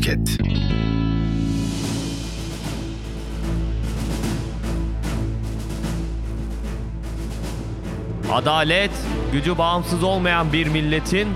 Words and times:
Podcast. 0.00 0.40
Adalet, 8.32 8.90
gücü 9.32 9.58
bağımsız 9.58 10.02
olmayan 10.02 10.52
bir 10.52 10.66
milletin 10.66 11.28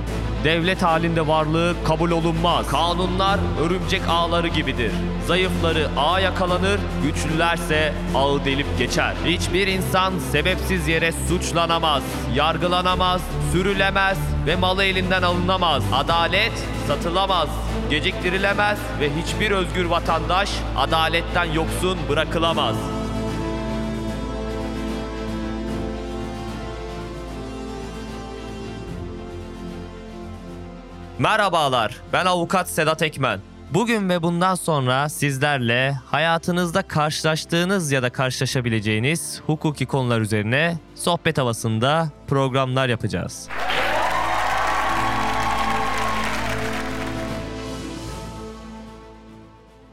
devlet 0.45 0.83
halinde 0.83 1.27
varlığı 1.27 1.75
kabul 1.85 2.11
olunmaz. 2.11 2.67
Kanunlar 2.69 3.41
örümcek 3.61 4.03
ağları 4.09 4.49
gibidir. 4.49 4.93
Zayıfları 5.27 5.89
ağa 5.97 6.21
yakalanır, 6.21 6.81
güçlülerse 7.03 7.95
ağı 8.15 8.45
delip 8.45 8.79
geçer. 8.79 9.15
Hiçbir 9.25 9.67
insan 9.67 10.19
sebepsiz 10.19 10.89
yere 10.89 11.13
suçlanamaz, 11.29 12.03
yargılanamaz, 12.35 13.23
sürülemez 13.53 14.19
ve 14.47 14.57
malı 14.57 14.85
elinden 14.85 15.23
alınamaz. 15.23 15.83
Adalet 15.93 16.53
satılamaz, 16.89 17.49
geciktirilemez 17.91 18.79
ve 19.01 19.11
hiçbir 19.23 19.51
özgür 19.51 19.85
vatandaş 19.85 20.51
adaletten 20.77 21.53
yoksun 21.53 21.99
bırakılamaz. 22.09 22.94
Merhabalar, 31.19 31.97
ben 32.13 32.27
avukat 32.27 32.69
Sedat 32.69 33.03
Ekmen. 33.03 33.41
Bugün 33.71 34.09
ve 34.09 34.23
bundan 34.23 34.55
sonra 34.55 35.09
sizlerle 35.09 35.97
hayatınızda 36.07 36.83
karşılaştığınız 36.83 37.93
ya 37.93 38.03
da 38.03 38.11
karşılaşabileceğiniz 38.11 39.41
hukuki 39.47 39.87
konular 39.87 40.21
üzerine 40.21 40.79
sohbet 40.95 41.39
havasında 41.39 42.09
programlar 42.27 42.89
yapacağız. 42.89 43.49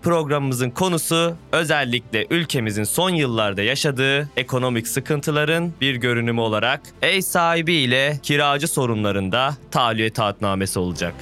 Programımızın 0.04 0.70
konusu 0.70 1.36
özellikle 1.52 2.28
ülkemizin 2.30 2.84
son 2.84 3.10
yıllarda 3.10 3.62
yaşadığı 3.62 4.30
ekonomik 4.38 4.88
sıkıntıların 4.88 5.74
bir 5.82 5.96
görünümü 5.96 6.42
olarak 6.42 6.82
ev 7.02 7.22
sahibi 7.22 7.74
ile 7.74 8.20
kiracı 8.24 8.68
sorunlarında 8.68 9.58
tahliye 9.72 10.10
taahhütnamesi 10.10 10.80
olacak. 10.80 11.14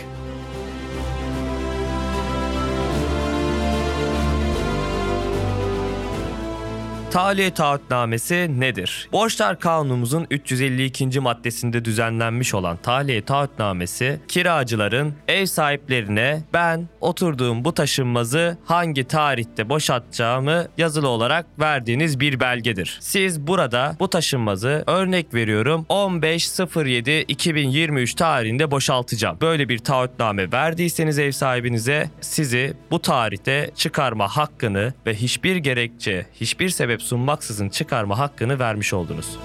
Tahliye 7.11 7.53
taahhütnamesi 7.53 8.59
nedir? 8.59 9.09
Borçlar 9.11 9.59
Kanunumuzun 9.59 10.27
352. 10.31 11.19
maddesinde 11.19 11.85
düzenlenmiş 11.85 12.53
olan 12.53 12.77
tahliye 12.77 13.21
taahhütnamesi 13.21 14.19
kiracıların 14.27 15.13
ev 15.27 15.45
sahiplerine 15.45 16.43
ben 16.53 16.87
oturduğum 17.02 17.65
bu 17.65 17.73
taşınmazı 17.73 18.57
hangi 18.65 19.03
tarihte 19.03 19.69
boşaltacağımı 19.69 20.67
yazılı 20.77 21.07
olarak 21.07 21.45
verdiğiniz 21.59 22.19
bir 22.19 22.39
belgedir. 22.39 22.97
Siz 23.02 23.47
burada 23.47 23.95
bu 23.99 24.09
taşınmazı 24.09 24.83
örnek 24.87 25.33
veriyorum 25.33 25.85
15.07.2023 25.89 28.15
tarihinde 28.15 28.71
boşaltacağım. 28.71 29.37
Böyle 29.41 29.69
bir 29.69 29.77
taahhütname 29.77 30.52
verdiyseniz 30.52 31.19
ev 31.19 31.31
sahibinize 31.31 32.09
sizi 32.21 32.73
bu 32.91 33.02
tarihte 33.02 33.71
çıkarma 33.75 34.27
hakkını 34.27 34.93
ve 35.05 35.15
hiçbir 35.15 35.55
gerekçe, 35.55 36.25
hiçbir 36.41 36.69
sebep 36.69 36.98
sunmaksızın 37.00 37.69
çıkarma 37.69 38.19
hakkını 38.19 38.59
vermiş 38.59 38.94
oldunuz. 38.94 39.38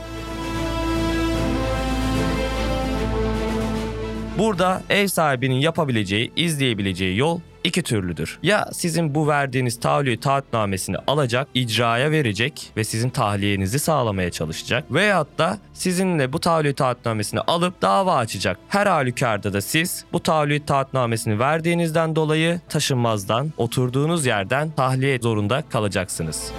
Burada 4.39 4.83
ev 4.91 5.07
sahibinin 5.07 5.55
yapabileceği, 5.55 6.33
izleyebileceği 6.37 7.19
yol 7.19 7.41
iki 7.65 7.83
türlüdür. 7.83 8.39
Ya 8.43 8.69
sizin 8.73 9.15
bu 9.15 9.29
verdiğiniz 9.29 9.81
tahliye 9.81 10.21
taahhütnamesini 10.21 10.97
alacak, 11.07 11.49
icraya 11.55 12.11
verecek 12.11 12.73
ve 12.77 12.85
sizin 12.85 13.11
tahliyenizi 13.11 13.79
sağlamaya 13.79 14.31
çalışacak. 14.31 14.85
Veyahut 14.91 15.39
da 15.39 15.59
sizinle 15.73 16.33
bu 16.33 16.41
tahliye 16.41 16.75
taahhütnamesini 16.75 17.41
alıp 17.41 17.83
dava 17.83 18.17
açacak. 18.17 18.59
Her 18.69 18.87
halükarda 18.87 19.53
da 19.53 19.61
siz 19.61 20.05
bu 20.13 20.23
tahliye 20.23 20.67
taahhütnamesini 20.67 21.39
verdiğinizden 21.39 22.17
dolayı 22.17 22.61
taşınmazdan, 22.69 23.53
oturduğunuz 23.57 24.27
yerden 24.27 24.71
tahliye 24.71 25.19
zorunda 25.19 25.63
kalacaksınız. 25.71 26.53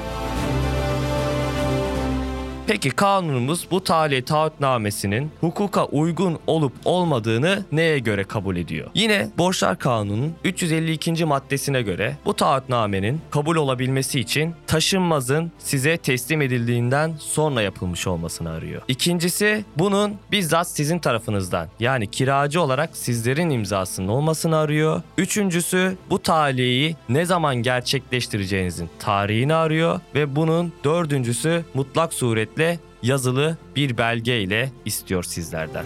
Peki 2.67 2.89
kanunumuz 2.89 3.67
bu 3.71 3.83
tahliye 3.83 4.25
taahhütnamesinin 4.25 5.31
hukuka 5.41 5.85
uygun 5.85 6.39
olup 6.47 6.73
olmadığını 6.85 7.65
neye 7.71 7.99
göre 7.99 8.23
kabul 8.23 8.55
ediyor? 8.55 8.91
Yine 8.95 9.29
Borçlar 9.37 9.79
Kanunu'nun 9.79 10.33
352. 10.43 11.25
maddesine 11.25 11.81
göre 11.81 12.17
bu 12.25 12.33
taahhütnamenin 12.33 13.21
kabul 13.31 13.55
olabilmesi 13.55 14.19
için 14.19 14.55
taşınmazın 14.67 15.51
size 15.59 15.97
teslim 15.97 16.41
edildiğinden 16.41 17.13
sonra 17.19 17.61
yapılmış 17.61 18.07
olmasını 18.07 18.49
arıyor. 18.49 18.81
İkincisi 18.87 19.65
bunun 19.77 20.15
bizzat 20.31 20.67
sizin 20.67 20.99
tarafınızdan 20.99 21.67
yani 21.79 22.11
kiracı 22.11 22.61
olarak 22.61 22.97
sizlerin 22.97 23.49
imzasının 23.49 24.07
olmasını 24.07 24.57
arıyor. 24.57 25.01
Üçüncüsü 25.17 25.97
bu 26.09 26.21
tahliyeyi 26.21 26.95
ne 27.09 27.25
zaman 27.25 27.55
gerçekleştireceğinizin 27.55 28.89
tarihini 28.99 29.53
arıyor 29.55 29.99
ve 30.15 30.35
bunun 30.35 30.73
dördüncüsü 30.83 31.65
mutlak 31.73 32.13
suretle 32.55 32.79
yazılı 33.03 33.57
bir 33.75 33.97
belge 33.97 34.41
ile 34.41 34.71
istiyor 34.85 35.23
sizlerden. 35.23 35.85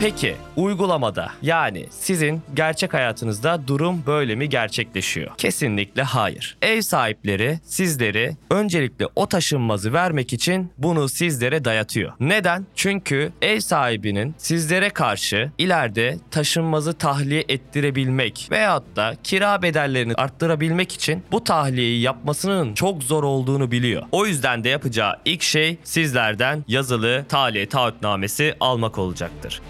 Peki 0.00 0.36
uygulamada 0.56 1.30
yani 1.42 1.86
sizin 1.90 2.42
gerçek 2.54 2.94
hayatınızda 2.94 3.60
durum 3.66 4.02
böyle 4.06 4.34
mi 4.34 4.48
gerçekleşiyor? 4.48 5.30
Kesinlikle 5.38 6.02
hayır. 6.02 6.56
Ev 6.62 6.80
sahipleri 6.80 7.58
sizleri 7.64 8.36
öncelikle 8.50 9.06
o 9.16 9.26
taşınmazı 9.26 9.92
vermek 9.92 10.32
için 10.32 10.72
bunu 10.78 11.08
sizlere 11.08 11.64
dayatıyor. 11.64 12.12
Neden? 12.20 12.66
Çünkü 12.74 13.32
ev 13.42 13.60
sahibinin 13.60 14.34
sizlere 14.38 14.90
karşı 14.90 15.52
ileride 15.58 16.18
taşınmazı 16.30 16.92
tahliye 16.92 17.44
ettirebilmek 17.48 18.48
veyahut 18.50 18.96
da 18.96 19.14
kira 19.24 19.62
bedellerini 19.62 20.14
arttırabilmek 20.14 20.92
için 20.92 21.22
bu 21.32 21.44
tahliyeyi 21.44 22.00
yapmasının 22.00 22.74
çok 22.74 23.02
zor 23.02 23.24
olduğunu 23.24 23.70
biliyor. 23.70 24.02
O 24.12 24.26
yüzden 24.26 24.64
de 24.64 24.68
yapacağı 24.68 25.16
ilk 25.24 25.42
şey 25.42 25.78
sizlerden 25.84 26.64
yazılı 26.68 27.24
tahliye 27.28 27.68
taahhütnamesi 27.68 28.54
almak 28.60 28.98
olacaktır. 28.98 29.62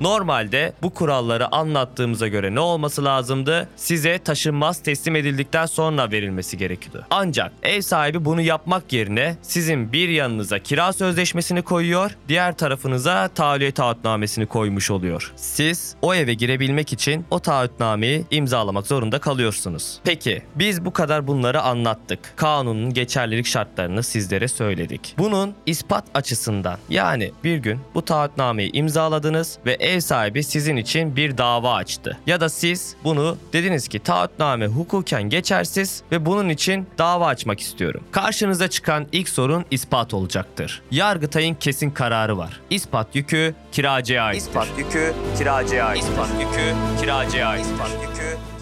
Normalde 0.00 0.72
bu 0.82 0.90
kuralları 0.90 1.54
anlattığımıza 1.54 2.28
göre 2.28 2.54
ne 2.54 2.60
olması 2.60 3.04
lazımdı? 3.04 3.68
Size 3.76 4.18
taşınmaz 4.18 4.82
teslim 4.82 5.16
edildikten 5.16 5.66
sonra 5.66 6.10
verilmesi 6.10 6.58
gerekiyordu. 6.58 7.06
Ancak 7.10 7.52
ev 7.62 7.80
sahibi 7.80 8.24
bunu 8.24 8.40
yapmak 8.40 8.92
yerine 8.92 9.36
sizin 9.42 9.92
bir 9.92 10.08
yanınıza 10.08 10.58
kira 10.58 10.92
sözleşmesini 10.92 11.62
koyuyor, 11.62 12.16
diğer 12.28 12.56
tarafınıza 12.56 13.28
tahliye 13.28 13.72
taahhütnamesini 13.72 14.46
koymuş 14.46 14.90
oluyor. 14.90 15.32
Siz 15.36 15.96
o 16.02 16.14
eve 16.14 16.34
girebilmek 16.34 16.92
için 16.92 17.24
o 17.30 17.40
taahhütnameyi 17.40 18.24
imzalamak 18.30 18.86
zorunda 18.86 19.18
kalıyorsunuz. 19.18 19.98
Peki 20.04 20.42
biz 20.54 20.84
bu 20.84 20.92
kadar 20.92 21.26
bunları 21.26 21.60
anlattık. 21.62 22.18
Kanunun 22.36 22.94
geçerlilik 22.94 23.46
şartlarını 23.46 24.02
sizlere 24.02 24.48
söyledik. 24.48 25.14
Bunun 25.18 25.54
ispat 25.66 26.04
açısından 26.14 26.78
yani 26.88 27.30
bir 27.44 27.56
gün 27.56 27.80
bu 27.94 28.04
taahhütnameyi 28.04 28.70
imzaladınız 28.72 29.58
ve 29.66 29.72
ev 29.72 29.89
sahibi 29.98 30.44
sizin 30.44 30.76
için 30.76 31.16
bir 31.16 31.38
dava 31.38 31.74
açtı. 31.74 32.18
Ya 32.26 32.40
da 32.40 32.48
siz 32.48 32.96
bunu 33.04 33.36
dediniz 33.52 33.88
ki 33.88 33.98
taahhütname 33.98 34.66
hukuken 34.66 35.22
geçersiz 35.22 36.02
ve 36.12 36.26
bunun 36.26 36.48
için 36.48 36.86
dava 36.98 37.26
açmak 37.26 37.60
istiyorum. 37.60 38.04
Karşınıza 38.12 38.68
çıkan 38.68 39.06
ilk 39.12 39.28
sorun 39.28 39.64
ispat 39.70 40.14
olacaktır. 40.14 40.82
Yargıtay'ın 40.90 41.54
kesin 41.54 41.90
kararı 41.90 42.38
var. 42.38 42.60
İspat 42.70 43.16
yükü 43.16 43.54
kiracıya 43.72 44.24
aittir. 44.24 44.48
İspat 44.48 44.68
yükü 44.78 45.14
kiracıya 45.38 45.84
ait. 45.84 46.02
İspat 46.02 46.28
yükü 46.40 46.74
kiracıya 47.00 47.48
aittir. 47.48 47.72
İspat 47.72 47.90
yükü 47.90 48.10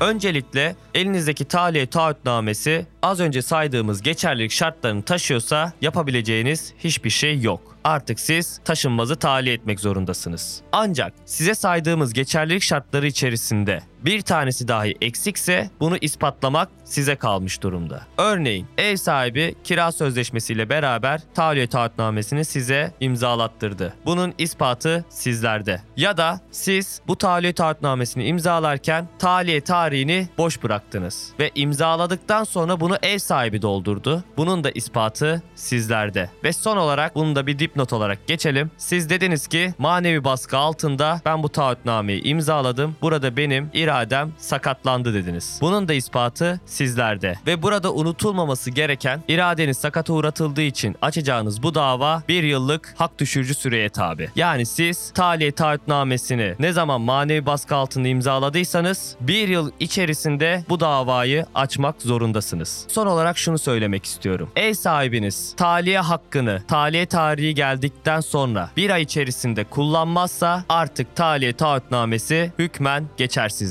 Öncelikle 0.01 0.77
elinizdeki 0.95 1.45
tahliye 1.45 1.87
taahhütnamesi 1.87 2.87
az 3.03 3.21
önce 3.21 3.43
saydığımız 3.43 4.03
geçerlilik 4.03 4.53
şartlarını 4.53 5.03
taşıyorsa 5.03 5.73
yapabileceğiniz 5.81 6.73
hiçbir 6.79 7.11
şey 7.11 7.41
yok. 7.41 7.77
Artık 7.85 8.21
siz 8.21 8.61
taşınmazı 8.65 9.17
tahliye 9.17 9.55
etmek 9.55 9.81
zorundasınız. 9.81 10.61
Ancak 10.73 11.13
size 11.27 11.55
saydığımız 11.55 12.13
geçerlilik 12.13 12.63
şartları 12.63 13.07
içerisinde 13.07 13.83
bir 14.05 14.21
tanesi 14.21 14.69
dahi 14.69 14.95
eksikse 15.01 15.71
bunu 15.81 15.97
ispatlamak 16.01 16.69
size 16.85 17.17
kalmış 17.17 17.63
durumda. 17.63 18.03
Örneğin 18.19 18.67
ev 18.79 18.97
sahibi 18.97 19.55
kira 19.65 19.93
sözleşmesiyle 19.93 20.69
beraber 20.69 21.21
tahliye 21.35 21.67
taahhütnamesini 21.67 22.45
size 22.45 22.95
imzalattırdı. 23.01 23.95
Bunun 24.07 24.35
ispatı 24.39 25.05
sizlerde. 25.09 25.83
Ya 25.97 26.17
da 26.17 26.41
siz 26.51 27.01
bu 27.07 27.17
tahliye 27.17 27.53
taahhütnamesini 27.53 28.25
imzalarken 28.27 29.09
tahliye 29.19 29.61
tarihini 29.61 30.29
boş 30.39 30.63
bıraktınız 30.63 31.33
ve 31.39 31.51
imzaladıktan 31.55 32.45
sonra 32.45 32.81
bunu 32.81 32.97
ev 33.03 33.19
sahibi 33.19 33.63
doldurdu. 33.63 34.25
Bunun 34.37 34.65
da 34.65 34.71
ispatı 34.71 35.43
sizlerde. 35.55 36.31
Ve 36.45 36.53
son 36.53 36.77
olarak 36.77 37.15
bunu 37.15 37.37
da 37.37 37.47
bir 37.47 37.59
dipnot 37.59 37.93
olarak 37.93 38.27
geçelim. 38.27 38.71
Siz 38.77 39.11
dediniz 39.11 39.47
ki 39.47 39.75
manevi 39.79 40.25
baskı 40.25 40.59
altında 40.59 41.21
ben 41.25 41.43
bu 41.43 41.49
taahhütnameyi 41.49 42.23
imzaladım. 42.23 42.97
Burada 43.03 43.37
benim 43.37 43.71
iradem 43.89 44.33
sakatlandı 44.39 45.15
dediniz. 45.15 45.59
Bunun 45.61 45.89
da 45.89 45.95
ispatı 45.95 46.61
sizlerde. 46.67 47.35
Ve 47.47 47.63
burada 47.63 47.95
unutulmaması 47.95 48.71
gereken 48.71 49.23
iradeniz 49.29 49.79
sakata 49.79 50.13
uğratıldığı 50.13 50.63
için 50.63 50.97
açacağınız 51.03 51.63
bu 51.63 51.75
dava 51.75 52.23
bir 52.29 52.43
yıllık 52.43 52.95
hak 52.99 53.19
düşürücü 53.19 53.55
süreye 53.55 53.89
tabi. 53.89 54.31
Yani 54.37 54.67
siz 54.67 55.11
tahliye 55.11 55.53
taahhütnamesini 55.53 56.55
ne 56.59 56.73
zaman 56.73 57.01
manevi 57.01 57.47
baskı 57.47 57.77
altında 57.77 58.09
imzaladıysanız 58.09 59.17
bir 59.21 59.49
yıl 59.49 59.71
içerisinde 59.81 60.65
bu 60.69 60.81
davayı 60.81 61.47
açmak 61.55 62.03
zorundasınız. 62.03 62.85
Son 62.89 63.07
olarak 63.07 63.39
şunu 63.39 63.59
söylemek 63.59 64.05
istiyorum. 64.05 64.51
Ev 64.57 64.75
sahibiniz 64.75 65.55
tahliye 65.57 66.01
hakkını 66.01 66.63
tahliye 66.69 67.07
tarihi 67.07 67.55
geldikten 67.55 68.21
sonra 68.21 68.71
bir 68.77 68.91
ay 68.91 69.03
içerisinde 69.03 69.65
kullanmazsa 69.65 70.65
artık 70.69 71.17
tahliye 71.17 71.53
taahhütnamesi 71.53 72.53
hükmen 72.59 73.05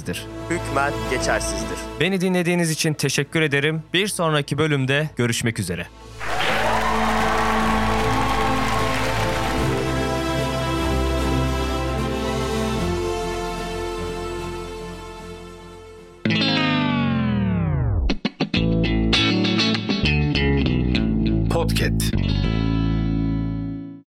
geçersizdir. 0.07 0.25
Hükmen 0.49 0.93
geçersizdir. 1.11 1.77
Beni 1.99 2.21
dinlediğiniz 2.21 2.71
için 2.71 2.93
teşekkür 2.93 3.41
ederim. 3.41 3.83
Bir 3.93 4.07
sonraki 4.07 4.57
bölümde 4.57 5.09
görüşmek 5.17 5.59
üzere. 5.59 5.87
Podcast. 21.49 22.26